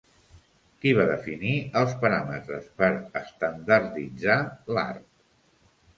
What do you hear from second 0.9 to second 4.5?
va definir els paràmetres per estandarditzar